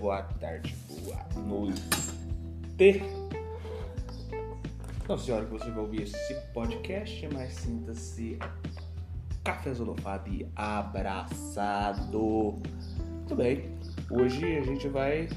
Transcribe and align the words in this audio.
boa 0.00 0.22
tarde, 0.22 0.74
boa 0.88 1.46
noite. 1.46 1.82
Não 5.08 5.18
sei 5.18 5.34
a 5.34 5.36
hora 5.36 5.46
que 5.46 5.52
você 5.52 5.70
vai 5.70 5.78
ouvir 5.78 6.02
esse 6.02 6.34
podcast, 6.52 7.28
mas 7.32 7.54
sinta-se 7.54 8.38
cafezolofado 9.42 10.30
e 10.30 10.46
abraçado. 10.56 12.58
Tudo 13.28 13.36
bem, 13.36 13.70
hoje 14.10 14.58
a 14.58 14.62
gente 14.62 14.88
vai 14.88 15.28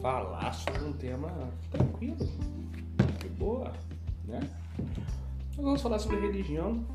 falar 0.00 0.52
sobre 0.52 0.84
um 0.84 0.92
tema 0.92 1.50
tranquilo, 1.70 2.28
de 3.18 3.28
boa, 3.30 3.72
né? 4.24 4.40
Nós 5.56 5.64
vamos 5.64 5.82
falar 5.82 5.98
sobre 5.98 6.20
religião 6.20 6.86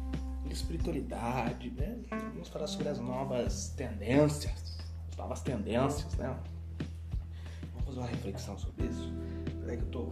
espiritualidade, 0.53 1.71
né? 1.71 1.97
Vamos 2.09 2.47
falar 2.47 2.67
sobre 2.67 2.89
as 2.89 2.99
novas 2.99 3.69
tendências, 3.69 4.53
as 4.53 4.72
novas 5.17 5.41
tendências, 5.41 6.15
né? 6.15 6.35
Vamos 7.73 7.85
fazer 7.85 7.99
uma 7.99 8.07
reflexão 8.07 8.57
sobre 8.57 8.85
isso. 8.87 9.13
Peraí 9.61 9.77
que 9.77 9.83
eu 9.83 9.89
tô. 9.89 10.09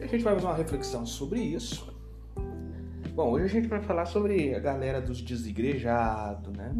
A 0.00 0.06
gente 0.06 0.22
vai 0.22 0.34
fazer 0.34 0.46
uma 0.46 0.56
reflexão 0.56 1.04
sobre 1.04 1.40
isso. 1.40 1.92
Bom, 3.14 3.30
hoje 3.30 3.44
a 3.46 3.48
gente 3.48 3.66
vai 3.66 3.80
falar 3.80 4.06
sobre 4.06 4.54
a 4.54 4.60
galera 4.60 5.00
dos 5.00 5.20
desigrejados, 5.20 6.56
né? 6.56 6.72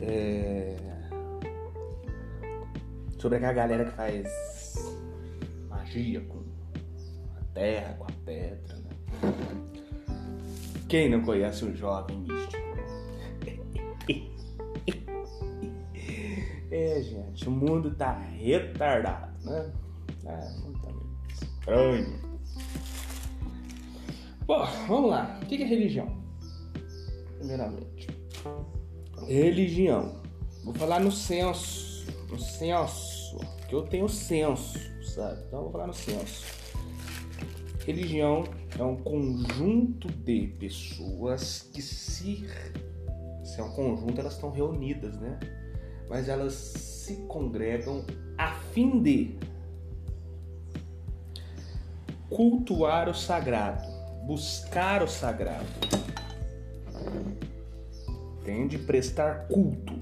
É... 0.00 0.76
Sobre 3.18 3.36
aquela 3.36 3.52
galera 3.52 3.84
que 3.84 3.90
faz 3.90 4.28
magia 5.68 6.20
com 6.22 6.38
a 7.38 7.44
terra, 7.52 7.94
com 7.94 8.04
a 8.04 8.12
pedra, 8.24 8.76
né? 8.76 8.90
Quem 10.88 11.10
não 11.10 11.20
conhece 11.20 11.66
um 11.66 11.76
jovem 11.76 12.24
É, 16.78 17.02
gente, 17.02 17.48
o 17.48 17.50
mundo 17.50 17.92
tá 17.96 18.12
retardado, 18.12 19.36
né? 19.44 19.72
É, 20.24 20.28
tá 20.28 20.90
estranho. 21.28 22.20
Bom, 24.46 24.64
vamos 24.86 25.10
lá. 25.10 25.40
O 25.42 25.46
que 25.46 25.60
é 25.60 25.66
religião? 25.66 26.22
Primeiramente, 27.36 28.06
religião. 29.26 30.22
Vou 30.64 30.72
falar 30.72 31.00
no 31.00 31.10
senso. 31.10 32.06
No 32.30 32.38
senso. 32.38 33.40
Que 33.68 33.74
eu 33.74 33.82
tenho 33.82 34.08
senso, 34.08 34.78
sabe? 35.02 35.42
Então 35.48 35.62
vou 35.62 35.72
falar 35.72 35.88
no 35.88 35.94
senso. 35.94 36.46
Religião 37.84 38.44
é 38.78 38.84
um 38.84 38.96
conjunto 38.96 40.06
de 40.06 40.46
pessoas 40.60 41.68
que 41.72 41.82
se 41.82 42.48
se 43.42 43.60
é 43.60 43.64
um 43.64 43.70
conjunto 43.70 44.20
elas 44.20 44.34
estão 44.34 44.52
reunidas, 44.52 45.18
né? 45.18 45.40
Mas 46.08 46.28
elas 46.28 46.54
se 46.54 47.16
congregam 47.26 48.04
a 48.36 48.52
fim 48.54 49.02
de 49.02 49.36
cultuar 52.30 53.08
o 53.08 53.14
sagrado, 53.14 53.82
buscar 54.26 55.02
o 55.02 55.08
sagrado, 55.08 55.66
tem 58.44 58.66
de 58.66 58.78
prestar 58.78 59.48
culto. 59.48 59.94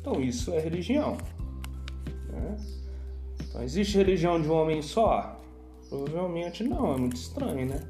Então 0.00 0.20
isso 0.20 0.52
é 0.52 0.60
religião. 0.60 1.16
Né? 2.28 2.56
Então 3.48 3.62
existe 3.62 3.96
religião 3.96 4.40
de 4.40 4.48
um 4.48 4.52
homem 4.52 4.82
só? 4.82 5.40
Provavelmente 5.88 6.64
não, 6.64 6.94
é 6.94 6.96
muito 6.96 7.16
estranho, 7.16 7.66
né? 7.66 7.80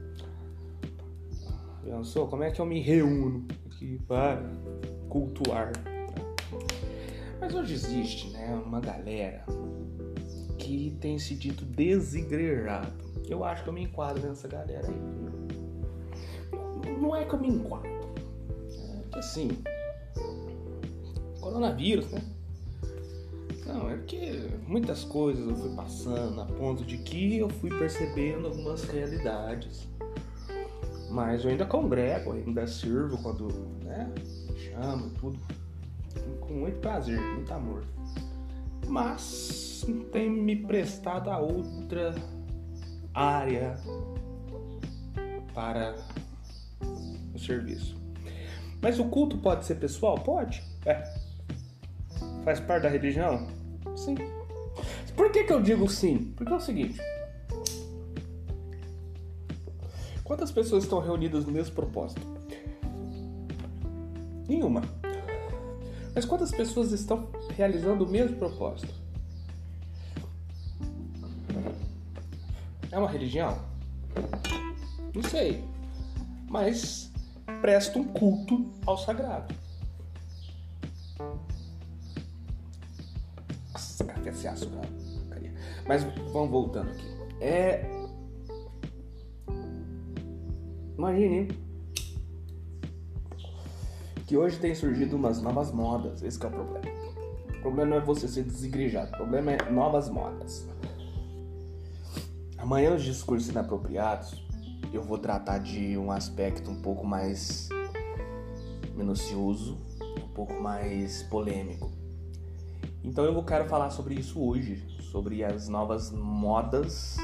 Pensou? 1.82 2.28
Como 2.28 2.42
é 2.42 2.50
que 2.50 2.60
eu 2.60 2.66
me 2.66 2.80
reúno 2.80 3.46
aqui 3.66 3.98
para 4.06 4.42
cultuar? 5.08 5.72
Mas 7.46 7.54
hoje 7.54 7.74
existe, 7.74 8.30
né, 8.30 8.60
uma 8.66 8.80
galera 8.80 9.46
que 10.58 10.98
tem 11.00 11.16
se 11.16 11.36
dito 11.36 11.64
desigrejado. 11.64 12.92
Eu 13.28 13.44
acho 13.44 13.62
que 13.62 13.68
eu 13.68 13.72
me 13.72 13.84
enquadro 13.84 14.20
nessa 14.26 14.48
galera 14.48 14.88
aí. 14.88 15.00
Não 17.00 17.14
é 17.14 17.24
que 17.24 17.32
eu 17.32 17.38
me 17.38 17.46
enquadro. 17.46 17.88
É 17.88 19.02
que 19.12 19.18
assim, 19.20 19.48
coronavírus, 21.40 22.10
né? 22.10 22.20
Não, 23.64 23.90
é 23.90 23.94
porque 23.94 24.50
muitas 24.66 25.04
coisas 25.04 25.48
eu 25.48 25.54
fui 25.54 25.72
passando 25.76 26.40
a 26.40 26.46
ponto 26.46 26.84
de 26.84 26.98
que 26.98 27.38
eu 27.38 27.48
fui 27.48 27.70
percebendo 27.70 28.48
algumas 28.48 28.82
realidades. 28.82 29.86
Mas 31.12 31.44
eu 31.44 31.50
ainda 31.52 31.64
congrego, 31.64 32.32
ainda 32.32 32.66
sirvo 32.66 33.22
quando 33.22 33.46
né, 33.84 34.12
me 34.50 34.58
chamo 34.58 35.06
e 35.06 35.10
tudo. 35.10 35.38
Com 36.46 36.54
muito 36.54 36.78
prazer, 36.78 37.20
muito 37.20 37.52
amor. 37.52 37.84
Mas 38.86 39.84
tem 40.12 40.30
me 40.30 40.56
prestado 40.56 41.30
a 41.30 41.38
outra 41.38 42.14
área 43.12 43.76
para 45.52 45.96
o 47.34 47.38
serviço. 47.38 47.96
Mas 48.80 48.98
o 48.98 49.06
culto 49.06 49.38
pode 49.38 49.64
ser 49.64 49.76
pessoal? 49.76 50.16
Pode. 50.16 50.62
É. 50.84 51.02
Faz 52.44 52.60
parte 52.60 52.84
da 52.84 52.88
religião? 52.88 53.48
Sim. 53.96 54.14
Por 55.16 55.32
que, 55.32 55.44
que 55.44 55.52
eu 55.52 55.60
digo 55.60 55.88
sim? 55.88 56.32
Porque 56.36 56.52
é 56.52 56.56
o 56.56 56.60
seguinte: 56.60 57.00
quantas 60.22 60.52
pessoas 60.52 60.84
estão 60.84 61.00
reunidas 61.00 61.44
no 61.44 61.52
mesmo 61.52 61.74
propósito? 61.74 62.20
Nenhuma. 64.46 64.82
Mas 66.16 66.24
quantas 66.24 66.50
pessoas 66.50 66.92
estão 66.92 67.28
realizando 67.54 68.06
o 68.06 68.08
mesmo 68.08 68.38
propósito? 68.38 68.94
É 72.90 72.98
uma 72.98 73.10
religião? 73.10 73.60
Não 75.14 75.22
sei. 75.22 75.62
Mas 76.48 77.12
presta 77.60 77.98
um 77.98 78.04
culto 78.04 78.72
ao 78.86 78.96
sagrado. 78.96 79.54
esse 84.26 84.48
açúcar. 84.48 84.88
Mas 85.86 86.02
vamos 86.32 86.50
voltando 86.50 86.90
aqui. 86.90 87.06
É. 87.40 87.90
Imagine 90.96 91.65
que 94.26 94.36
hoje 94.36 94.58
tem 94.58 94.74
surgido 94.74 95.16
umas 95.16 95.40
novas 95.40 95.70
modas. 95.70 96.22
Esse 96.22 96.42
é 96.42 96.48
o 96.48 96.50
problema. 96.50 96.84
O 97.48 97.60
problema 97.60 97.90
não 97.90 97.96
é 97.98 98.00
você 98.00 98.26
ser 98.26 98.42
desigrejado, 98.42 99.12
o 99.12 99.16
problema 99.16 99.52
é 99.52 99.70
novas 99.70 100.08
modas. 100.08 100.68
Amanhã 102.58 102.90
nos 102.90 103.04
discursos 103.04 103.48
inapropriados 103.48 104.44
eu 104.92 105.02
vou 105.02 105.18
tratar 105.18 105.58
de 105.58 105.96
um 105.96 106.10
aspecto 106.10 106.70
um 106.70 106.80
pouco 106.80 107.06
mais 107.06 107.68
minucioso, 108.94 109.78
um 110.24 110.28
pouco 110.28 110.54
mais 110.54 111.22
polêmico. 111.24 111.90
Então 113.04 113.24
eu 113.24 113.44
quero 113.44 113.68
falar 113.68 113.90
sobre 113.90 114.14
isso 114.14 114.40
hoje, 114.40 114.84
sobre 115.12 115.44
as 115.44 115.68
novas 115.68 116.10
modas, 116.10 117.16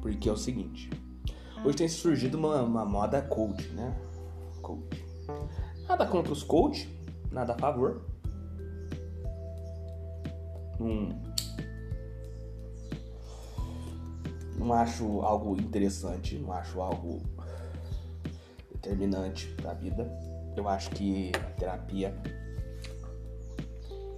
porque 0.00 0.28
é 0.28 0.32
o 0.32 0.36
seguinte: 0.36 0.90
hoje 1.64 1.76
tem 1.76 1.88
surgido 1.88 2.38
uma, 2.38 2.62
uma 2.62 2.84
moda 2.84 3.20
coach, 3.20 3.68
né? 3.68 3.94
Coach. 4.62 4.97
Nada 5.88 6.06
contra 6.06 6.32
os 6.32 6.42
coach, 6.42 6.86
nada 7.32 7.54
a 7.54 7.58
favor. 7.58 8.02
Não, 10.78 11.08
não 14.58 14.72
acho 14.72 15.22
algo 15.22 15.56
interessante, 15.56 16.36
não 16.36 16.52
acho 16.52 16.80
algo 16.80 17.22
determinante 18.70 19.46
para 19.56 19.70
a 19.70 19.74
vida. 19.74 20.12
Eu 20.56 20.68
acho 20.68 20.90
que 20.90 21.32
a 21.34 21.50
terapia 21.52 22.14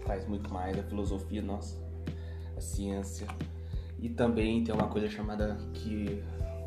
faz 0.05 0.27
muito 0.27 0.53
mais, 0.53 0.77
a 0.77 0.83
filosofia 0.83 1.41
nossa, 1.41 1.77
a 2.57 2.61
ciência. 2.61 3.29
E 4.01 4.09
também 4.09 4.65
tem 4.65 4.75
uma 4.75 4.89
coisa 4.89 5.09
chamada 5.09 5.57
que 5.75 6.23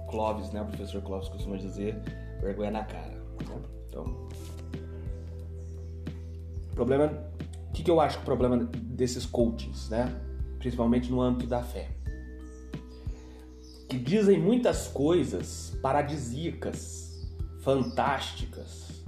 Clóvis, 0.10 0.52
né, 0.52 0.62
o 0.62 0.66
professor 0.66 1.02
Clóvis 1.02 1.28
costuma 1.28 1.58
dizer, 1.58 2.00
vergonha 2.40 2.72
na 2.72 2.84
cara. 2.84 3.16
Né? 3.50 3.62
Então, 3.88 4.30
problema, 6.74 7.12
o 7.70 7.72
que, 7.74 7.84
que 7.84 7.92
eu 7.92 8.00
acho 8.00 8.18
que 8.18 8.24
o 8.24 8.26
problema 8.26 8.58
desses 8.58 9.26
coachings, 9.26 9.90
né, 9.90 10.14
principalmente 10.60 11.12
no 11.12 11.22
âmbito 11.22 11.48
da 11.48 11.62
fé, 11.62 11.90
que 13.90 13.98
dizem 13.98 14.40
muitas 14.40 14.88
coisas 14.88 15.78
paradisíacas, 15.82 17.30
fantásticas, 17.62 19.04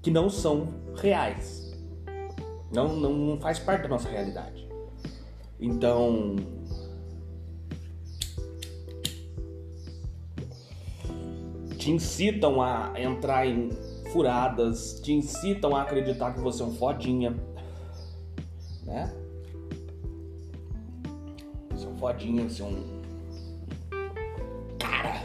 que 0.00 0.10
não 0.10 0.28
são 0.28 0.68
reais. 0.96 1.72
Não, 2.72 2.96
não, 2.96 3.12
não 3.12 3.40
faz 3.40 3.58
parte 3.58 3.82
da 3.82 3.88
nossa 3.88 4.08
realidade. 4.08 4.68
Então. 5.60 6.36
Te 11.78 11.90
incitam 11.90 12.62
a 12.62 12.92
entrar 12.96 13.46
em 13.46 13.70
furadas, 14.14 15.00
te 15.00 15.12
incitam 15.12 15.74
a 15.74 15.82
acreditar 15.82 16.32
que 16.32 16.38
você 16.38 16.62
é 16.62 16.66
um 16.66 16.72
fodinha, 16.72 17.34
né? 18.84 19.12
Você 21.72 21.84
é 21.84 21.88
um 21.88 21.96
fodinha, 21.96 22.48
você 22.48 22.62
é 22.62 22.64
um 22.64 23.02
cara 24.78 25.20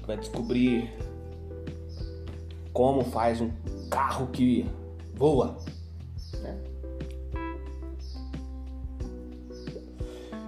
que 0.00 0.06
vai 0.08 0.16
descobrir 0.16 0.92
como 2.72 3.04
faz 3.04 3.40
um 3.40 3.52
carro 3.88 4.26
que 4.26 4.68
voa, 5.14 5.56
né? 6.42 6.60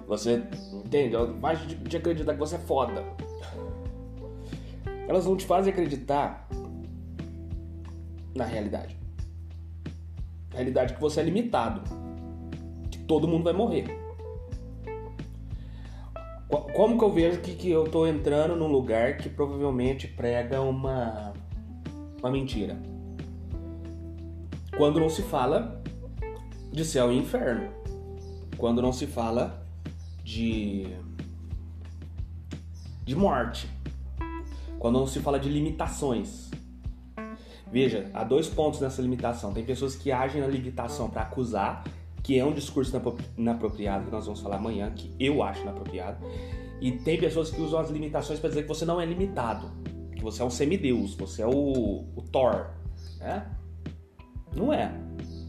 Você 0.09 0.43
entende? 0.73 1.17
Mais 1.41 1.61
de, 1.65 1.97
acreditar 1.97 2.33
que 2.33 2.41
você 2.41 2.57
é 2.57 2.59
foda. 2.59 3.05
Elas 5.07 5.27
não 5.27 5.37
te 5.37 5.47
fazem 5.47 5.73
acreditar 5.73 6.49
na 8.35 8.45
realidade. 8.45 8.97
A 10.53 10.57
realidade 10.57 10.93
é 10.93 10.97
que 10.97 11.01
você 11.01 11.21
é 11.21 11.23
limitado. 11.23 11.83
Que 12.91 12.99
todo 12.99 13.29
mundo 13.29 13.45
vai 13.45 13.53
morrer. 13.53 14.03
Como 16.75 16.99
que 16.99 17.05
eu 17.05 17.11
vejo 17.11 17.41
que, 17.41 17.55
que 17.55 17.71
eu 17.71 17.85
tô 17.85 18.07
entrando 18.07 18.57
num 18.57 18.67
lugar 18.67 19.17
que 19.17 19.29
provavelmente 19.29 20.07
prega 20.07 20.61
uma, 20.61 21.33
uma 22.19 22.31
mentira? 22.31 22.79
Quando 24.77 25.01
não 25.01 25.09
se 25.09 25.23
fala 25.23 25.83
de 26.71 26.85
céu 26.85 27.13
e 27.13 27.17
inferno. 27.17 27.71
Quando 28.57 28.81
não 28.83 28.93
se 28.93 29.07
fala 29.07 29.67
de, 30.25 30.87
de 33.05 33.15
morte. 33.15 33.69
Quando 34.79 34.99
não 34.99 35.07
se 35.07 35.21
fala 35.21 35.39
de 35.39 35.49
limitações. 35.49 36.51
Veja, 37.73 38.11
há 38.13 38.23
dois 38.23 38.49
pontos 38.49 38.81
nessa 38.81 39.01
limitação. 39.01 39.51
Tem 39.55 39.65
pessoas 39.65 39.97
que 39.97 40.13
agem 40.13 40.43
na 40.43 40.47
limitação 40.47 41.09
para 41.09 41.23
acusar, 41.23 41.83
que 42.23 42.39
é 42.39 42.45
um 42.45 42.53
discurso 42.53 42.95
inapropriado, 43.37 44.05
que 44.05 44.13
nós 44.13 44.27
vamos 44.27 44.43
falar 44.43 44.57
amanhã, 44.57 44.93
que 44.95 45.11
eu 45.19 45.43
acho 45.43 45.63
inapropriado. 45.63 46.23
E 46.83 46.93
tem 46.93 47.19
pessoas 47.19 47.51
que 47.51 47.63
usam 47.63 47.81
as 47.81 47.89
limitações 47.89 48.39
para 48.39 48.51
dizer 48.51 48.63
que 48.63 48.69
você 48.69 48.85
não 48.85 49.01
é 49.01 49.07
limitado, 49.07 49.71
que 50.15 50.23
você 50.23 50.43
é 50.43 50.45
um 50.45 50.51
semideus, 50.51 51.15
você 51.15 51.41
é 51.41 51.47
o, 51.47 52.05
o 52.15 52.23
Thor, 52.31 52.73
né? 53.19 53.51
Não 54.55 54.71
é. 54.71 54.93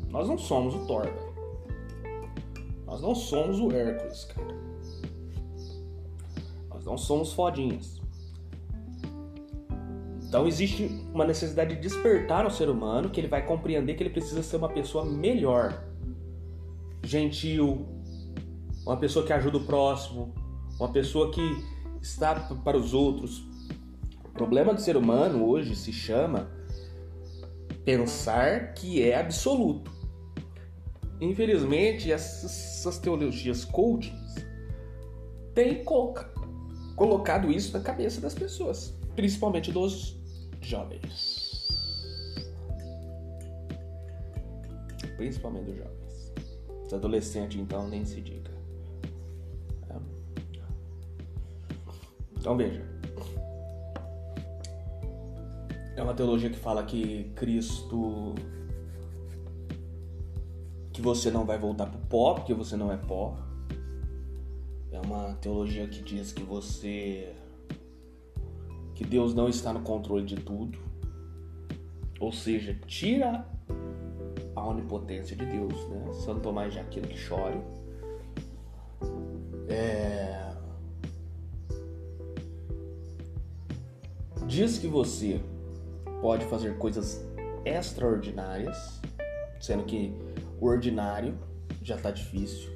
Nós 0.09 0.25
não 0.29 0.37
somos 0.37 0.75
o 0.75 0.85
Thor, 0.87 1.03
velho. 1.03 1.33
Nós 2.85 3.01
não 3.01 3.13
somos 3.13 3.59
o 3.59 3.69
Hércules, 3.69 4.23
cara. 4.25 4.55
Nós 6.69 6.85
não 6.85 6.97
somos 6.97 7.33
fodinhas. 7.33 8.02
Então 10.33 10.47
existe 10.47 10.85
uma 11.13 11.25
necessidade 11.25 11.75
de 11.75 11.81
despertar 11.81 12.43
no 12.43 12.49
ser 12.49 12.67
humano 12.67 13.07
que 13.07 13.21
ele 13.21 13.27
vai 13.27 13.45
compreender 13.45 13.93
que 13.93 14.01
ele 14.01 14.09
precisa 14.09 14.41
ser 14.41 14.57
uma 14.57 14.67
pessoa 14.67 15.05
melhor, 15.05 15.85
gentil, 17.03 17.85
uma 18.83 18.97
pessoa 18.97 19.23
que 19.23 19.31
ajuda 19.31 19.59
o 19.59 19.63
próximo, 19.63 20.33
uma 20.79 20.91
pessoa 20.91 21.31
que 21.31 21.39
está 22.01 22.33
para 22.33 22.75
os 22.75 22.95
outros. 22.95 23.43
O 24.25 24.29
problema 24.29 24.73
do 24.73 24.81
ser 24.81 24.97
humano 24.97 25.45
hoje 25.45 25.75
se 25.75 25.93
chama 25.93 26.49
pensar 27.85 28.73
que 28.73 29.03
é 29.03 29.19
absoluto. 29.19 29.91
Infelizmente, 31.21 32.11
essas 32.11 32.97
teologias 32.97 33.63
coachings 33.65 34.33
têm 35.53 35.83
colocado 36.95 37.51
isso 37.51 37.71
na 37.77 37.83
cabeça 37.83 38.19
das 38.19 38.33
pessoas, 38.33 38.97
principalmente 39.15 39.71
dos 39.71 40.22
jovens. 40.67 41.53
Principalmente 45.17 45.71
os 45.71 45.77
jovens. 45.77 46.33
Os 46.85 46.93
adolescentes, 46.93 47.59
então, 47.59 47.87
nem 47.87 48.05
se 48.05 48.21
diga. 48.21 48.51
É. 49.89 49.95
Então 52.37 52.57
veja. 52.57 52.83
É 55.95 56.01
uma 56.01 56.13
teologia 56.13 56.49
que 56.49 56.57
fala 56.57 56.83
que 56.83 57.31
Cristo. 57.35 58.35
que 60.91 61.01
você 61.01 61.31
não 61.31 61.45
vai 61.45 61.57
voltar 61.57 61.87
pro 61.87 61.99
pó, 62.01 62.33
porque 62.35 62.53
você 62.53 62.75
não 62.75 62.91
é 62.91 62.97
pó. 62.97 63.37
É 64.91 64.99
uma 64.99 65.33
teologia 65.35 65.87
que 65.87 66.03
diz 66.03 66.31
que 66.31 66.43
você 66.43 67.35
que 68.95 69.03
Deus 69.03 69.33
não 69.33 69.47
está 69.49 69.73
no 69.73 69.81
controle 69.81 70.25
de 70.25 70.35
tudo, 70.35 70.77
ou 72.19 72.31
seja, 72.31 72.77
tira 72.87 73.45
a 74.55 74.67
onipotência 74.67 75.35
de 75.35 75.45
Deus, 75.45 75.87
né? 75.89 76.13
Santo 76.13 76.41
Tomás 76.41 76.73
de 76.73 76.79
Aquino 76.79 77.07
que 77.07 77.17
chore. 77.17 77.59
É... 79.67 80.53
Diz 84.47 84.77
que 84.77 84.87
você 84.87 85.41
pode 86.21 86.45
fazer 86.45 86.77
coisas 86.77 87.25
extraordinárias, 87.65 89.01
sendo 89.59 89.83
que 89.83 90.13
o 90.61 90.67
ordinário 90.67 91.37
já 91.81 91.97
tá 91.97 92.11
difícil. 92.11 92.71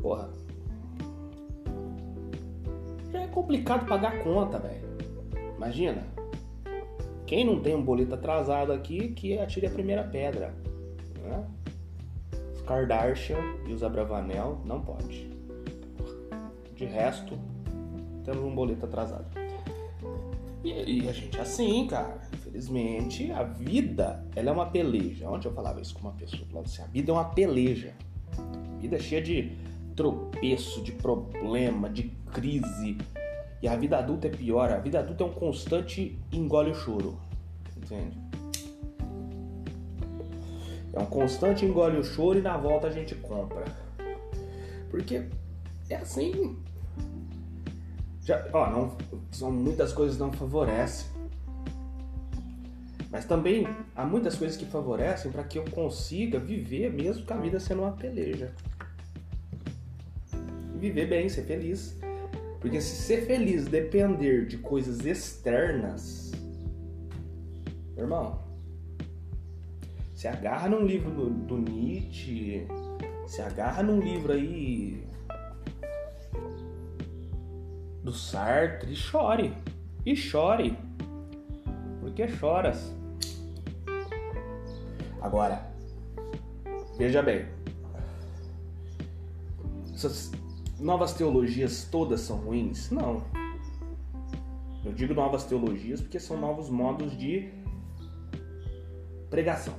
Porra. 0.00 0.30
Já 3.10 3.22
é 3.22 3.26
complicado 3.28 3.86
pagar 3.86 4.22
conta, 4.22 4.58
velho. 4.58 4.85
Imagina. 5.56 6.06
Quem 7.26 7.44
não 7.44 7.60
tem 7.60 7.74
um 7.74 7.82
boleto 7.82 8.14
atrasado 8.14 8.72
aqui, 8.72 9.08
que 9.08 9.38
atire 9.38 9.66
a 9.66 9.70
primeira 9.70 10.04
pedra. 10.04 10.54
Né? 11.20 11.44
Os 12.54 12.62
Kardashian 12.62 13.56
e 13.66 13.72
os 13.72 13.82
Abravanel 13.82 14.60
não 14.64 14.80
pode. 14.80 15.28
De 16.74 16.84
resto, 16.84 17.36
temos 18.24 18.44
um 18.44 18.54
boleto 18.54 18.84
atrasado. 18.84 19.26
E, 20.62 21.00
e, 21.00 21.08
a 21.08 21.12
gente 21.12 21.36
é 21.38 21.40
assim, 21.40 21.86
cara. 21.86 22.20
Infelizmente, 22.32 23.30
a 23.32 23.42
vida, 23.42 24.24
ela 24.34 24.50
é 24.50 24.52
uma 24.52 24.66
peleja. 24.66 25.28
Ontem 25.28 25.48
eu 25.48 25.52
falava 25.52 25.80
isso 25.80 25.94
com 25.94 26.00
uma 26.00 26.12
pessoa, 26.12 26.44
falava 26.46 26.66
assim, 26.66 26.82
a 26.82 26.86
vida 26.86 27.10
é 27.10 27.14
uma 27.14 27.24
peleja. 27.24 27.94
A 28.36 28.80
vida 28.80 28.96
é 28.96 28.98
cheia 28.98 29.22
de 29.22 29.52
tropeço, 29.94 30.82
de 30.82 30.92
problema, 30.92 31.88
de 31.88 32.04
crise, 32.32 32.98
a 33.68 33.76
vida 33.76 33.98
adulta 33.98 34.26
é 34.26 34.30
pior. 34.30 34.70
A 34.70 34.78
vida 34.78 34.98
adulta 35.00 35.24
é 35.24 35.26
um 35.26 35.32
constante 35.32 36.18
engole 36.32 36.70
o 36.70 36.74
choro. 36.74 37.18
Entende? 37.76 38.18
É 40.92 40.98
um 40.98 41.06
constante 41.06 41.64
engole 41.64 41.98
o 41.98 42.04
choro 42.04 42.38
e 42.38 42.42
na 42.42 42.56
volta 42.56 42.86
a 42.86 42.90
gente 42.90 43.14
compra. 43.14 43.64
Porque 44.90 45.26
é 45.88 45.96
assim. 45.96 46.56
Já, 48.22 48.44
ó, 48.52 48.70
não, 48.70 48.96
são 49.30 49.52
muitas 49.52 49.92
coisas 49.92 50.18
não 50.18 50.32
favorecem. 50.32 51.06
Mas 53.10 53.24
também 53.24 53.66
há 53.94 54.04
muitas 54.04 54.36
coisas 54.36 54.56
que 54.56 54.66
favorecem 54.66 55.30
para 55.30 55.44
que 55.44 55.58
eu 55.58 55.64
consiga 55.70 56.38
viver 56.38 56.92
mesmo 56.92 57.24
com 57.24 57.34
a 57.34 57.36
vida 57.36 57.60
sendo 57.60 57.82
uma 57.82 57.92
peleja. 57.92 58.52
Viver 60.74 61.06
bem, 61.06 61.28
ser 61.28 61.44
feliz. 61.44 61.98
Porque 62.60 62.80
se 62.80 62.96
ser 62.96 63.26
feliz 63.26 63.66
depender 63.66 64.46
de 64.46 64.58
coisas 64.58 65.04
externas, 65.04 66.32
irmão, 67.96 68.40
se 70.14 70.26
agarra 70.26 70.68
num 70.68 70.84
livro 70.84 71.10
do, 71.10 71.30
do 71.30 71.58
Nietzsche, 71.58 72.66
se 73.26 73.42
agarra 73.42 73.82
num 73.82 74.00
livro 74.00 74.32
aí 74.32 75.06
do 78.02 78.12
Sartre 78.12 78.92
e 78.92 78.96
chore. 78.96 79.52
E 80.04 80.14
chore. 80.14 80.78
Porque 82.00 82.28
choras. 82.28 82.94
Agora, 85.20 85.70
veja 86.96 87.20
bem. 87.20 87.46
Essas 89.92 90.30
novas 90.78 91.14
teologias 91.14 91.84
todas 91.90 92.20
são 92.20 92.38
ruins? 92.38 92.90
Não. 92.90 93.22
Eu 94.84 94.92
digo 94.92 95.14
novas 95.14 95.44
teologias 95.44 96.00
porque 96.00 96.20
são 96.20 96.38
novos 96.38 96.70
modos 96.70 97.16
de 97.16 97.50
pregação, 99.30 99.74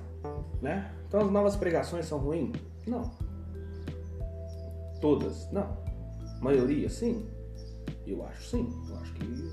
né? 0.61 0.93
Então 1.07 1.21
as 1.21 1.31
novas 1.31 1.55
pregações 1.55 2.05
são 2.05 2.17
ruins? 2.17 2.57
Não. 2.85 3.09
Todas? 4.99 5.49
Não. 5.51 5.77
A 6.37 6.43
maioria, 6.43 6.89
sim. 6.89 7.25
Eu 8.05 8.25
acho 8.25 8.43
sim. 8.43 8.69
Eu 8.89 8.97
acho 8.97 9.13
que 9.13 9.51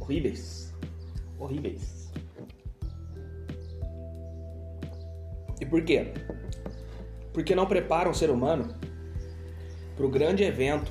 horríveis. 0.00 0.74
Horríveis. 1.38 2.10
E 5.60 5.66
por 5.66 5.84
quê? 5.84 6.12
Porque 7.32 7.54
não 7.54 7.66
preparam 7.66 8.10
o 8.10 8.14
ser 8.14 8.30
humano 8.30 8.74
para 10.02 10.08
o 10.08 10.10
grande 10.10 10.42
evento 10.42 10.90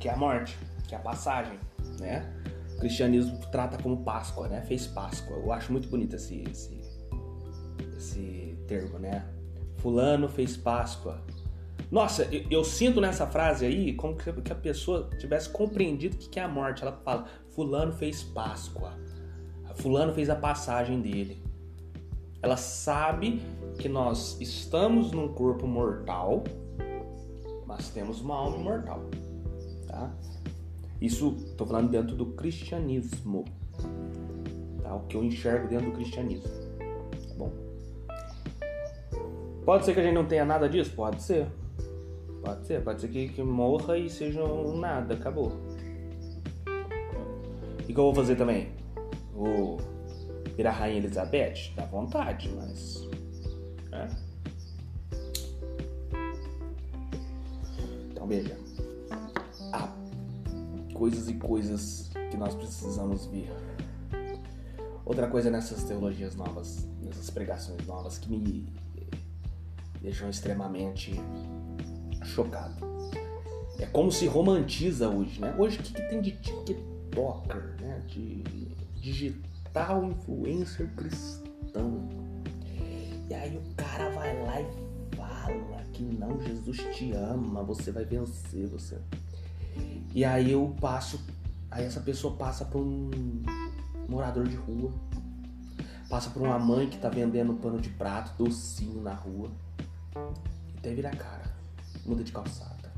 que 0.00 0.08
é 0.08 0.12
a 0.12 0.16
morte, 0.16 0.56
que 0.88 0.94
é 0.94 0.98
a 0.98 1.00
passagem, 1.02 1.58
né? 2.00 2.32
cristianismo 2.80 3.38
trata 3.52 3.76
como 3.76 4.02
Páscoa, 4.02 4.48
né? 4.48 4.62
Fez 4.62 4.86
Páscoa. 4.86 5.36
Eu 5.36 5.52
acho 5.52 5.70
muito 5.70 5.86
bonito 5.86 6.16
esse, 6.16 6.42
esse, 6.50 6.80
esse 7.94 8.58
termo, 8.66 8.98
né? 8.98 9.22
Fulano 9.76 10.30
fez 10.30 10.56
Páscoa. 10.56 11.22
Nossa, 11.90 12.24
eu, 12.24 12.46
eu, 12.50 12.64
sinto 12.64 13.02
nessa 13.02 13.26
frase 13.26 13.66
aí 13.66 13.92
como 13.92 14.16
que 14.16 14.50
a 14.50 14.56
pessoa 14.56 15.10
tivesse 15.18 15.50
compreendido 15.50 16.16
o 16.16 16.18
que 16.18 16.40
é 16.40 16.42
a 16.42 16.48
morte. 16.48 16.82
Ela 16.82 16.98
fala: 17.04 17.26
Fulano 17.50 17.92
fez 17.92 18.22
Páscoa. 18.22 18.94
Fulano 19.74 20.14
fez 20.14 20.30
a 20.30 20.36
passagem 20.36 21.02
dele. 21.02 21.42
Ela 22.40 22.56
sabe 22.56 23.42
que 23.78 23.90
nós 23.90 24.40
estamos 24.40 25.12
num 25.12 25.28
corpo 25.28 25.66
mortal, 25.66 26.42
mas 27.72 27.88
temos 27.88 28.20
uma 28.20 28.36
alma 28.36 28.58
imortal. 28.58 29.02
Tá? 29.86 30.12
Isso 31.00 31.36
estou 31.46 31.66
falando 31.66 31.90
dentro 31.90 32.14
do 32.14 32.26
cristianismo. 32.26 33.44
Tá? 34.82 34.94
O 34.94 35.06
que 35.06 35.16
eu 35.16 35.24
enxergo 35.24 35.68
dentro 35.68 35.86
do 35.86 35.92
cristianismo. 35.92 36.50
Bom. 37.38 37.50
Pode 39.64 39.86
ser 39.86 39.94
que 39.94 40.00
a 40.00 40.02
gente 40.02 40.14
não 40.14 40.26
tenha 40.26 40.44
nada 40.44 40.68
disso? 40.68 40.94
Pode 40.94 41.22
ser. 41.22 41.50
Pode 42.44 42.66
ser. 42.66 42.84
Pode 42.84 43.00
ser 43.00 43.08
que, 43.08 43.28
que 43.28 43.42
morra 43.42 43.96
e 43.96 44.10
seja 44.10 44.44
um 44.44 44.76
nada. 44.76 45.14
Acabou. 45.14 45.52
E 47.88 47.92
que 47.92 47.98
eu 47.98 48.04
vou 48.04 48.14
fazer 48.14 48.36
também? 48.36 48.70
Vou 49.32 49.78
virar 50.56 50.72
Rainha 50.72 50.98
Elizabeth? 50.98 51.72
Dá 51.74 51.86
vontade, 51.86 52.50
mas. 52.54 53.08
É. 53.92 54.31
Então, 58.32 58.56
veja 58.56 58.72
coisas 61.02 61.28
e 61.28 61.34
coisas 61.34 62.10
que 62.30 62.36
nós 62.36 62.54
precisamos 62.54 63.26
ver. 63.26 63.50
Outra 65.04 65.26
coisa 65.26 65.50
nessas 65.50 65.82
teologias 65.82 66.36
novas, 66.36 66.86
nessas 67.02 67.28
pregações 67.28 67.84
novas 67.88 68.18
que 68.18 68.30
me 68.30 68.68
deixam 70.00 70.30
extremamente 70.30 71.20
chocado. 72.22 72.76
É 73.80 73.86
como 73.86 74.12
se 74.12 74.28
romantiza 74.28 75.08
hoje, 75.08 75.40
né? 75.40 75.52
Hoje 75.58 75.80
o 75.80 75.82
que, 75.82 75.92
que 75.92 76.02
tem 76.02 76.20
de 76.20 76.30
TikToker, 76.32 77.74
né? 77.80 78.00
De 78.06 78.44
digital 79.00 80.04
influencer 80.04 80.88
cristão. 80.94 82.08
E 83.28 83.34
aí 83.34 83.56
o 83.56 83.74
cara 83.74 84.08
vai 84.10 84.40
lá 84.44 84.60
e 84.60 84.91
que 86.04 86.16
não, 86.16 86.40
Jesus 86.40 86.78
te 86.94 87.12
ama, 87.12 87.62
você 87.62 87.90
vai 87.90 88.04
vencer, 88.04 88.66
você 88.66 88.98
e 90.14 90.24
aí 90.24 90.52
eu 90.52 90.74
passo, 90.78 91.18
aí 91.70 91.84
essa 91.84 92.00
pessoa 92.00 92.36
passa 92.36 92.66
por 92.66 92.82
um 92.82 93.10
morador 94.06 94.46
de 94.46 94.56
rua, 94.56 94.92
passa 96.10 96.28
por 96.28 96.42
uma 96.42 96.58
mãe 96.58 96.88
que 96.88 96.98
tá 96.98 97.08
vendendo 97.08 97.54
pano 97.54 97.80
de 97.80 97.88
prato, 97.88 98.34
docinho 98.36 99.00
na 99.00 99.14
rua, 99.14 99.50
e 100.14 100.78
até 100.78 100.92
vira 100.92 101.08
a 101.08 101.16
cara, 101.16 101.44
muda 102.04 102.22
de 102.22 102.30
calçada. 102.30 102.92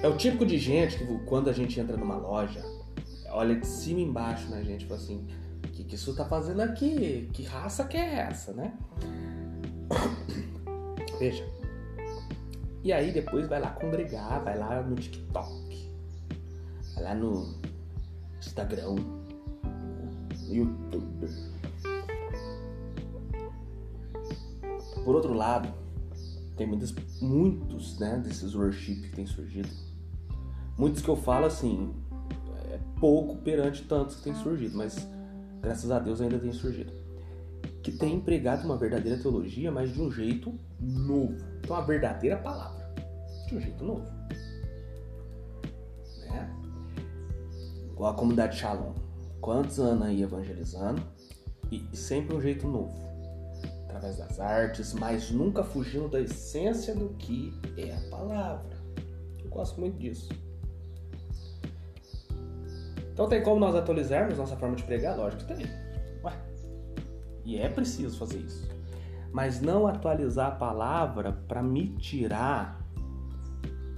É 0.00 0.08
o 0.08 0.16
típico 0.16 0.44
de 0.44 0.58
gente 0.58 0.98
que 0.98 1.18
quando 1.26 1.48
a 1.48 1.52
gente 1.52 1.78
entra 1.78 1.96
numa 1.96 2.16
loja, 2.16 2.60
olha 3.28 3.54
de 3.54 3.66
cima 3.66 4.00
embaixo 4.00 4.50
na 4.50 4.62
gente 4.62 4.84
e 4.84 4.88
fala 4.88 4.98
assim, 5.00 5.28
o 5.64 5.68
que, 5.68 5.84
que 5.84 5.94
isso 5.94 6.12
tá 6.16 6.24
fazendo 6.24 6.60
aqui? 6.60 7.30
Que 7.32 7.44
raça 7.44 7.84
que 7.84 7.96
é 7.96 8.16
essa, 8.16 8.52
né? 8.52 8.72
Veja, 11.20 11.46
e 12.82 12.94
aí 12.94 13.12
depois 13.12 13.46
vai 13.46 13.60
lá 13.60 13.72
congregar, 13.72 14.42
vai 14.42 14.56
lá 14.56 14.82
no 14.82 14.96
TikTok, 14.96 15.92
vai 16.94 17.04
lá 17.04 17.14
no 17.14 17.60
Instagram, 18.38 18.94
no 18.94 20.54
YouTube. 20.54 21.28
Por 25.04 25.14
outro 25.14 25.34
lado, 25.34 25.68
tem 26.56 26.66
muitos, 26.66 26.94
muitos 27.20 27.98
né, 27.98 28.16
desses 28.16 28.54
worship 28.54 29.02
que 29.02 29.10
tem 29.10 29.26
surgido. 29.26 29.68
Muitos 30.78 31.02
que 31.02 31.08
eu 31.10 31.16
falo 31.16 31.44
assim, 31.44 31.94
é 32.70 32.80
pouco 32.98 33.36
perante 33.42 33.82
tantos 33.82 34.16
que 34.16 34.22
tem 34.22 34.34
surgido, 34.36 34.74
mas 34.74 35.06
graças 35.60 35.90
a 35.90 35.98
Deus 35.98 36.22
ainda 36.22 36.38
tem 36.38 36.52
surgido. 36.54 36.99
Que 37.82 37.92
tem 37.92 38.14
empregado 38.14 38.64
uma 38.64 38.76
verdadeira 38.76 39.18
teologia, 39.18 39.70
mas 39.70 39.92
de 39.92 40.00
um 40.00 40.10
jeito 40.10 40.54
novo 40.78 41.50
então 41.70 41.78
a 41.78 41.82
verdadeira 41.82 42.36
palavra, 42.36 42.92
de 43.46 43.54
um 43.54 43.60
jeito 43.60 43.84
novo. 43.84 44.04
Né? 46.26 46.50
Igual 47.92 48.12
a 48.12 48.16
comunidade 48.16 48.58
Shalom. 48.58 48.92
Quantos 49.40 49.78
anos 49.78 50.06
aí 50.06 50.20
evangelizando 50.20 51.00
e, 51.70 51.86
sempre 51.96 52.34
um 52.34 52.40
jeito 52.40 52.66
novo. 52.66 52.92
Através 53.84 54.16
das 54.16 54.40
artes, 54.40 54.92
mas 54.92 55.30
nunca 55.30 55.62
fugindo 55.62 56.08
da 56.08 56.20
essência 56.20 56.92
do 56.92 57.10
que 57.10 57.54
é 57.76 57.94
a 57.94 58.10
palavra. 58.10 58.76
Eu 59.44 59.48
gosto 59.48 59.80
muito 59.80 59.96
disso. 59.96 60.28
Então 63.12 63.28
tem 63.28 63.44
como 63.44 63.60
nós 63.60 63.76
atualizarmos 63.76 64.38
nossa 64.38 64.56
forma 64.56 64.74
de 64.74 64.82
pregar? 64.82 65.16
Lógico 65.16 65.44
que 65.44 65.54
tem. 65.54 65.89
E 67.44 67.56
é 67.56 67.68
preciso 67.68 68.18
fazer 68.18 68.38
isso 68.38 68.80
mas 69.32 69.60
não 69.60 69.86
atualizar 69.86 70.48
a 70.48 70.56
palavra 70.56 71.32
para 71.32 71.62
me 71.62 71.88
tirar 71.96 72.80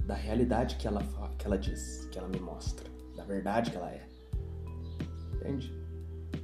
da 0.05 0.13
realidade 0.13 0.75
que 0.75 0.87
ela, 0.87 1.01
que 1.37 1.45
ela 1.45 1.57
diz, 1.57 2.07
que 2.11 2.17
ela 2.17 2.27
me 2.27 2.39
mostra, 2.39 2.89
da 3.15 3.23
verdade 3.23 3.71
que 3.71 3.77
ela 3.77 3.89
é. 3.89 4.05
Entende? 5.35 5.73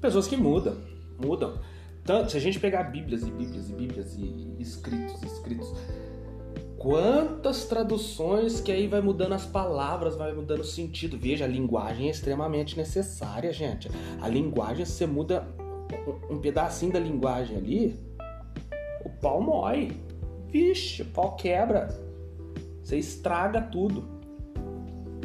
Pessoas 0.02 0.28
que 0.28 0.38
mudam, 0.38 0.78
mudam. 1.22 1.60
Tanto, 2.04 2.32
se 2.32 2.38
a 2.38 2.40
gente 2.40 2.60
pegar 2.60 2.84
Bíblias 2.84 3.22
e 3.22 3.30
Bíblias 3.30 3.70
e 3.70 3.74
Bíblias 3.74 4.16
e 4.18 4.56
escritos, 4.60 5.22
escritos, 5.22 5.72
quantas 6.78 7.66
traduções 7.66 8.62
que 8.62 8.72
aí 8.72 8.88
vai 8.88 9.02
mudando 9.02 9.34
as 9.34 9.46
palavras, 9.46 10.16
vai 10.16 10.34
mudando 10.34 10.62
o 10.62 10.66
sentido. 10.66 11.18
Veja, 11.20 11.46
a 11.46 11.48
linguagem 11.48 12.08
é 12.08 12.12
extremamente 12.12 12.78
necessária, 12.78 13.52
gente. 13.52 13.90
A 14.22 14.28
linguagem, 14.28 14.86
você 14.86 15.06
muda 15.06 15.46
um 16.30 16.40
pedacinho 16.40 16.92
da 16.92 17.00
linguagem 17.00 17.58
ali, 17.58 18.00
o 19.04 19.10
pau 19.10 19.42
mói. 19.42 19.92
Vixe, 20.48 21.04
o 21.04 21.06
pau 21.06 21.36
quebra. 21.36 21.90
Você 22.84 22.98
estraga 22.98 23.62
tudo. 23.62 24.04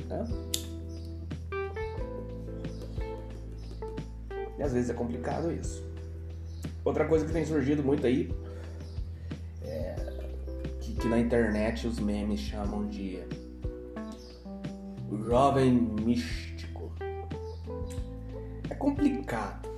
Né? 0.06 0.25
E 4.59 4.62
às 4.62 4.73
vezes 4.73 4.90
é 4.90 4.94
complicado 4.94 5.50
isso. 5.50 5.83
Outra 6.85 7.06
coisa 7.06 7.25
que 7.25 7.33
tem 7.33 7.44
surgido 7.44 7.83
muito 7.83 8.06
aí 8.06 8.30
é 9.62 9.94
que, 10.80 10.94
que 10.94 11.09
na 11.09 11.18
internet 11.18 11.87
os 11.87 11.99
memes 11.99 12.40
chamam 12.40 12.87
de 12.87 13.23
jovem 15.26 15.73
místico. 15.73 16.92
É 18.68 18.75
complicado 18.75 19.74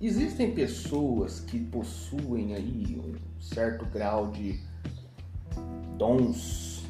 Existem 0.00 0.54
pessoas 0.54 1.40
que 1.40 1.58
possuem 1.58 2.54
aí 2.54 3.02
um 3.04 3.16
certo 3.40 3.84
grau 3.86 4.30
de 4.30 4.60
dons 5.96 6.84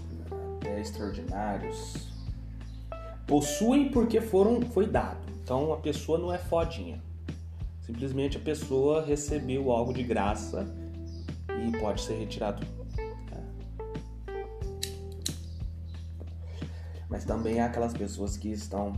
até 0.58 0.78
extraordinários. 0.78 2.08
Possuem 3.26 3.90
porque 3.90 4.20
foram 4.20 4.60
foi 4.60 4.86
dado. 4.86 5.20
Então 5.42 5.72
a 5.72 5.78
pessoa 5.78 6.18
não 6.18 6.30
é 6.30 6.36
fodinha. 6.36 7.02
Simplesmente 7.80 8.36
a 8.36 8.40
pessoa 8.40 9.02
recebeu 9.02 9.70
algo 9.70 9.94
de 9.94 10.02
graça 10.02 10.68
e 11.66 11.78
pode 11.78 12.02
ser 12.02 12.18
retirado. 12.18 12.66
Mas 17.08 17.24
também 17.24 17.58
há 17.58 17.64
aquelas 17.64 17.94
pessoas 17.94 18.36
que 18.36 18.50
estão 18.50 18.92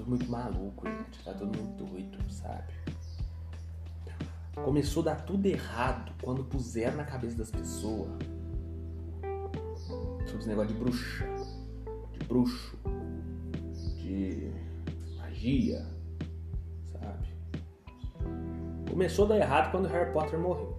tudo 0.00 0.08
muito 0.08 0.30
maluco, 0.30 0.88
gente. 0.88 1.22
Tá 1.24 1.32
tudo 1.34 1.56
muito 1.58 1.84
doido, 1.84 2.18
sabe? 2.30 2.72
Começou 4.54 5.02
a 5.02 5.06
dar 5.06 5.24
tudo 5.24 5.46
errado 5.46 6.12
quando 6.22 6.44
puseram 6.44 6.96
na 6.96 7.04
cabeça 7.04 7.36
das 7.36 7.50
pessoas 7.50 8.10
sobre 10.26 10.38
esse 10.38 10.48
negócio 10.48 10.74
de 10.74 10.80
bruxa, 10.80 11.26
de 12.12 12.26
bruxo, 12.26 12.78
de 13.96 14.50
magia, 15.16 15.86
sabe? 16.92 17.34
Começou 18.90 19.26
a 19.26 19.28
dar 19.28 19.38
errado 19.38 19.70
quando 19.70 19.88
Harry 19.88 20.12
Potter 20.12 20.38
morreu. 20.38 20.78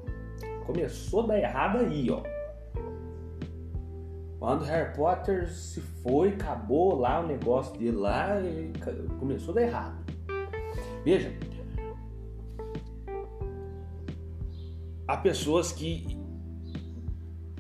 Começou 0.66 1.24
a 1.24 1.28
dar 1.28 1.40
errado 1.40 1.78
aí, 1.80 2.10
ó. 2.10 2.22
Quando 4.42 4.64
Harry 4.64 4.92
Potter 4.96 5.48
se 5.52 5.80
foi, 5.80 6.30
acabou 6.30 6.96
lá 6.96 7.20
o 7.20 7.28
negócio 7.28 7.78
dele 7.78 7.98
lá, 7.98 8.38
começou 9.20 9.52
a 9.52 9.56
dar 9.56 9.62
errado. 9.62 10.04
Veja, 11.06 11.32
há 15.08 15.16
pessoas 15.18 15.72
que 15.72 16.20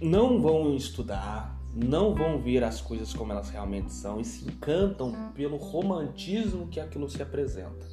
não 0.02 0.42
vão 0.42 0.76
estudar, 0.76 1.56
não 1.72 2.16
vão 2.16 2.42
ver 2.42 2.64
as 2.64 2.82
coisas 2.82 3.14
como 3.14 3.32
elas 3.32 3.52
realmente 3.52 3.94
são 3.94 4.20
e 4.20 4.26
se 4.26 4.44
encantam 4.50 5.14
pelo 5.36 5.58
romantismo 5.58 6.68
que 6.68 6.80
aquilo 6.80 7.08
se 7.08 7.22
apresenta. 7.22 7.86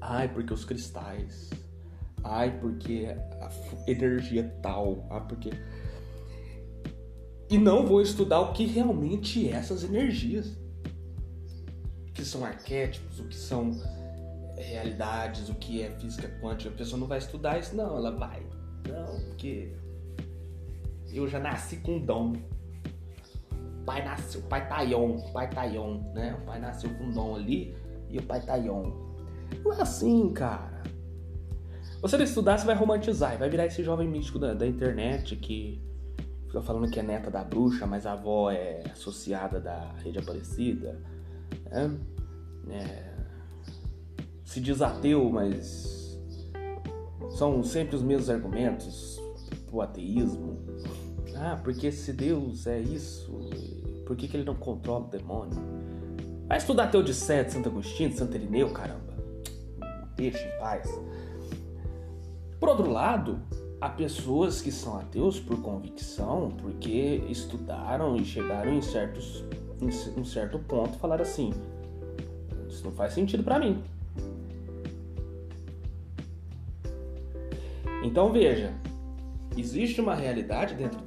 Ai, 0.00 0.28
porque 0.28 0.54
os 0.54 0.64
cristais. 0.64 1.50
Ai, 2.22 2.60
porque 2.60 3.08
a 3.40 3.50
energia 3.90 4.44
tal. 4.62 5.04
Ai, 5.10 5.26
porque. 5.26 5.50
E 7.50 7.56
não 7.56 7.86
vou 7.86 8.02
estudar 8.02 8.40
o 8.40 8.52
que 8.52 8.66
realmente 8.66 9.48
é 9.48 9.52
essas 9.52 9.82
energias. 9.82 10.48
O 12.08 12.12
que 12.12 12.24
são 12.24 12.44
arquétipos, 12.44 13.18
o 13.20 13.24
que 13.24 13.36
são 13.36 13.72
realidades, 14.56 15.48
o 15.48 15.54
que 15.54 15.82
é 15.82 15.90
física 15.92 16.28
quântica. 16.40 16.70
A 16.70 16.76
pessoa 16.76 17.00
não 17.00 17.06
vai 17.06 17.18
estudar 17.18 17.58
isso, 17.58 17.74
não. 17.74 17.96
Ela 17.96 18.10
vai. 18.10 18.42
Não, 18.86 19.20
porque 19.26 19.72
eu 21.10 21.26
já 21.26 21.38
nasci 21.38 21.76
com 21.78 21.98
dom. 21.98 22.34
O 23.80 23.84
pai 23.84 24.04
nasceu, 24.04 24.40
o 24.42 24.44
pai 24.44 24.68
Tayon, 24.68 25.16
o 25.16 25.32
pai 25.32 25.48
Tayon, 25.48 26.02
né? 26.12 26.36
O 26.42 26.44
pai 26.44 26.58
nasceu 26.58 26.90
com 26.90 27.10
dom 27.10 27.36
ali 27.36 27.74
e 28.10 28.18
o 28.18 28.22
pai 28.22 28.44
Tayon. 28.44 28.92
Não 29.64 29.72
é 29.72 29.80
assim, 29.80 30.30
cara. 30.34 30.82
Você 32.02 32.16
vai 32.16 32.26
estudar, 32.26 32.58
você 32.58 32.66
vai 32.66 32.76
romantizar 32.76 33.34
e 33.34 33.38
vai 33.38 33.48
virar 33.48 33.66
esse 33.66 33.82
jovem 33.82 34.06
místico 34.06 34.38
da, 34.38 34.52
da 34.52 34.66
internet 34.66 35.34
que 35.36 35.80
fica 36.48 36.62
falando 36.62 36.90
que 36.90 36.98
é 36.98 37.02
neta 37.02 37.30
da 37.30 37.44
bruxa, 37.44 37.86
mas 37.86 38.06
a 38.06 38.12
avó 38.12 38.50
é 38.50 38.82
associada 38.90 39.60
da 39.60 39.92
rede 40.02 40.18
Aparecida. 40.18 41.00
Né? 41.70 41.96
É, 42.70 43.14
se 44.44 44.60
diz 44.60 44.82
ateu, 44.82 45.30
mas 45.30 46.18
são 47.30 47.62
sempre 47.62 47.96
os 47.96 48.02
mesmos 48.02 48.30
argumentos 48.30 49.20
pro 49.66 49.82
ateísmo. 49.82 50.58
Ah, 51.36 51.60
porque 51.62 51.92
se 51.92 52.12
Deus 52.12 52.66
é 52.66 52.80
isso, 52.80 53.30
por 54.06 54.16
que, 54.16 54.26
que 54.26 54.36
ele 54.36 54.44
não 54.44 54.56
controla 54.56 55.04
o 55.04 55.10
demônio? 55.10 55.56
Vai 56.48 56.56
estudar 56.56 56.88
Teu 56.88 57.02
de 57.02 57.12
Sete, 57.12 57.52
Santo 57.52 57.68
Agostinho, 57.68 58.16
Santo 58.16 58.34
Irineu, 58.34 58.72
caramba. 58.72 59.14
Deixa 60.16 60.38
em 60.38 60.58
paz. 60.58 60.88
Por 62.58 62.70
outro 62.70 62.90
lado, 62.90 63.40
há 63.80 63.88
pessoas 63.88 64.60
que 64.60 64.72
são 64.72 64.98
ateus 64.98 65.38
por 65.38 65.60
convicção, 65.62 66.52
porque 66.60 67.22
estudaram 67.28 68.16
e 68.16 68.24
chegaram 68.24 68.72
em, 68.72 68.82
certos, 68.82 69.44
em 69.80 70.20
um 70.20 70.24
certo 70.24 70.58
ponto 70.58 70.96
e 70.96 70.98
falaram 70.98 71.22
assim: 71.22 71.52
Isso 72.68 72.84
não 72.84 72.92
faz 72.92 73.12
sentido 73.12 73.42
para 73.42 73.58
mim. 73.58 73.82
Então 78.02 78.32
veja, 78.32 78.72
existe 79.56 80.00
uma 80.00 80.14
realidade 80.14 80.74
dentro 80.74 81.00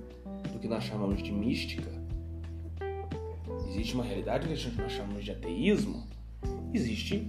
do 0.52 0.60
que 0.60 0.68
nós 0.68 0.84
chamamos 0.84 1.24
de 1.24 1.32
mística, 1.32 1.90
existe 3.70 3.96
uma 3.96 4.04
realidade 4.04 4.48
que 4.48 4.82
nós 4.82 4.92
chamamos 4.92 5.24
de 5.24 5.32
ateísmo, 5.32 6.06
existe 6.74 7.28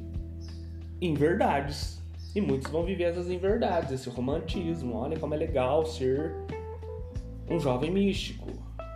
inverdades. 1.01 2.01
E 2.35 2.41
muitos 2.41 2.71
vão 2.71 2.85
viver 2.85 3.05
essas 3.05 3.29
inverdades, 3.29 3.93
esse 3.93 4.09
romantismo. 4.09 4.97
Olha 4.97 5.19
como 5.19 5.35
é 5.35 5.37
legal 5.37 5.85
ser 5.85 6.35
um 7.49 7.61
jovem 7.61 7.91
místico, 7.91 8.51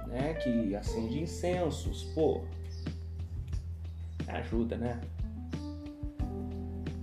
né? 0.07 0.35
Que 0.35 0.75
acende 0.75 1.21
incensos, 1.21 2.05
pô. 2.15 2.43
Ajuda, 4.27 4.77
né? 4.77 5.01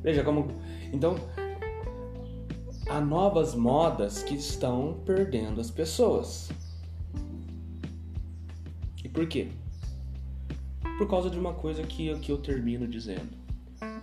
Veja 0.01 0.23
como. 0.23 0.47
Então, 0.91 1.15
há 2.89 2.99
novas 2.99 3.53
modas 3.53 4.23
que 4.23 4.35
estão 4.35 5.01
perdendo 5.05 5.61
as 5.61 5.69
pessoas. 5.69 6.49
E 9.03 9.09
por 9.09 9.27
quê? 9.27 9.49
Por 10.97 11.07
causa 11.07 11.29
de 11.29 11.37
uma 11.37 11.53
coisa 11.53 11.83
que, 11.83 12.13
que 12.19 12.31
eu 12.31 12.37
termino 12.39 12.87
dizendo: 12.87 13.29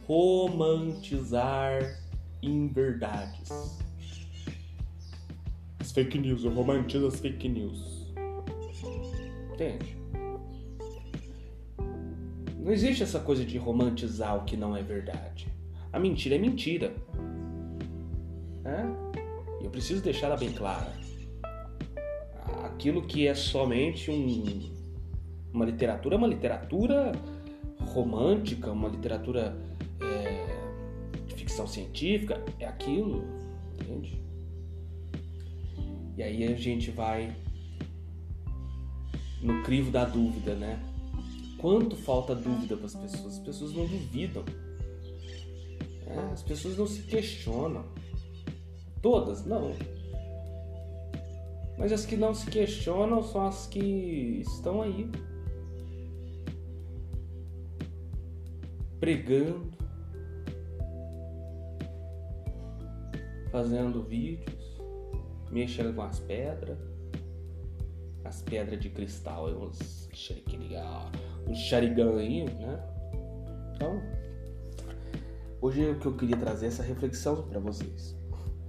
romantizar 0.06 1.99
inverdades. 2.42 3.78
As 5.78 5.92
fake 5.92 6.18
news, 6.18 6.44
eu 6.44 6.52
romantizo 6.52 7.06
as 7.06 7.20
fake 7.20 7.48
news. 7.48 8.12
Entende? 9.52 9.96
Não 12.58 12.72
existe 12.72 13.02
essa 13.02 13.20
coisa 13.20 13.44
de 13.44 13.58
romantizar 13.58 14.36
o 14.36 14.44
que 14.44 14.56
não 14.56 14.76
é 14.76 14.82
verdade. 14.82 15.48
A 15.92 15.98
mentira 15.98 16.36
é 16.36 16.38
mentira. 16.38 16.94
E 19.60 19.64
eu 19.64 19.70
preciso 19.70 20.02
deixar 20.02 20.28
ela 20.28 20.36
bem 20.36 20.52
clara. 20.52 20.92
Aquilo 22.64 23.02
que 23.02 23.26
é 23.26 23.34
somente 23.34 24.10
um, 24.10 24.70
uma 25.52 25.64
literatura 25.64 26.14
é 26.14 26.18
uma 26.18 26.26
literatura 26.26 27.12
romântica, 27.80 28.70
uma 28.70 28.88
literatura 28.88 29.56
é, 29.68 29.69
ficção 31.50 31.66
científica, 31.66 32.42
é 32.60 32.66
aquilo, 32.66 33.24
entende? 33.74 34.22
E 36.16 36.22
aí 36.22 36.44
a 36.44 36.54
gente 36.54 36.92
vai 36.92 37.34
no 39.42 39.62
crivo 39.64 39.90
da 39.90 40.04
dúvida, 40.04 40.54
né? 40.54 40.80
Quanto 41.58 41.96
falta 41.96 42.34
dúvida 42.34 42.76
para 42.76 42.86
as 42.86 42.94
pessoas? 42.94 43.38
As 43.38 43.38
pessoas 43.40 43.72
não 43.72 43.86
duvidam. 43.86 44.44
É, 46.06 46.18
as 46.32 46.42
pessoas 46.42 46.76
não 46.76 46.86
se 46.86 47.02
questionam. 47.02 47.84
Todas, 49.02 49.44
não. 49.44 49.74
Mas 51.76 51.92
as 51.92 52.06
que 52.06 52.16
não 52.16 52.32
se 52.32 52.48
questionam 52.50 53.22
são 53.22 53.46
as 53.46 53.66
que 53.66 54.42
estão 54.46 54.82
aí. 54.82 55.10
Pregando. 59.00 59.79
Fazendo 63.50 64.02
vídeos. 64.02 64.80
Mexendo 65.50 65.94
com 65.94 66.02
as 66.02 66.18
pedras. 66.20 66.78
As 68.24 68.42
pedras 68.42 68.80
de 68.80 68.90
cristal, 68.90 69.48
uns 69.48 70.08
uns 71.48 71.58
xarigão 71.58 72.16
aí, 72.16 72.44
né? 72.44 72.80
Então, 73.74 74.00
hoje 75.60 75.84
é 75.84 75.90
o 75.90 75.98
que 75.98 76.06
eu 76.06 76.16
queria 76.16 76.36
trazer 76.36 76.66
essa 76.66 76.82
reflexão 76.82 77.42
para 77.48 77.58
vocês. 77.58 78.14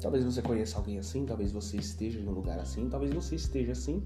Talvez 0.01 0.23
você 0.23 0.41
conheça 0.41 0.77
alguém 0.77 0.97
assim, 0.97 1.25
talvez 1.25 1.51
você 1.51 1.77
esteja 1.77 2.19
em 2.19 2.27
um 2.27 2.31
lugar 2.31 2.57
assim, 2.59 2.89
talvez 2.89 3.13
você 3.13 3.35
esteja 3.35 3.73
assim, 3.73 4.01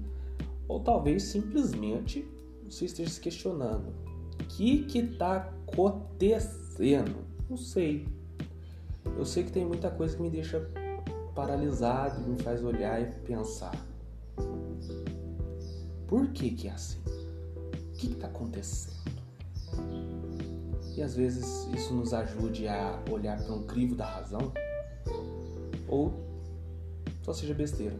ou 0.68 0.80
talvez 0.80 1.22
simplesmente 1.22 2.28
você 2.64 2.84
esteja 2.84 3.10
se 3.10 3.20
questionando: 3.20 3.94
o 4.40 4.44
que 4.48 4.84
que 4.84 5.02
tá 5.16 5.36
acontecendo? 5.68 7.24
Não 7.48 7.56
sei. 7.56 8.06
Eu 9.16 9.24
sei 9.24 9.44
que 9.44 9.52
tem 9.52 9.64
muita 9.64 9.90
coisa 9.90 10.16
que 10.16 10.22
me 10.22 10.30
deixa 10.30 10.60
paralisado, 11.34 12.20
me 12.20 12.42
faz 12.42 12.64
olhar 12.64 13.00
e 13.00 13.06
pensar. 13.26 13.74
Por 16.06 16.28
que 16.28 16.50
que 16.50 16.68
é 16.68 16.72
assim? 16.72 16.98
O 17.06 17.92
que 17.92 18.12
está 18.12 18.26
acontecendo? 18.26 18.96
E 20.96 21.02
às 21.02 21.14
vezes 21.14 21.68
isso 21.74 21.92
nos 21.92 22.14
ajude 22.14 22.66
a 22.66 23.02
olhar 23.10 23.42
para 23.42 23.52
um 23.52 23.64
crivo 23.64 23.94
da 23.94 24.06
razão 24.06 24.52
ou 25.88 26.12
só 27.22 27.32
seja 27.32 27.52
besteira. 27.52 27.96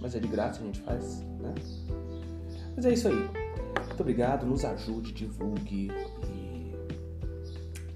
Mas 0.00 0.14
é 0.14 0.18
de 0.18 0.26
graça 0.28 0.60
a 0.60 0.64
gente 0.64 0.80
faz, 0.80 1.20
né? 1.40 1.54
Mas 2.74 2.84
é 2.84 2.92
isso 2.92 3.08
aí. 3.08 3.14
Muito 3.86 4.00
obrigado, 4.00 4.44
nos 4.44 4.64
ajude, 4.64 5.12
divulgue 5.12 5.88
e 6.28 6.72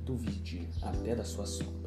duvide 0.05 0.60
até 0.83 1.15
da 1.15 1.25
sua 1.25 1.47
sombra. 1.47 1.80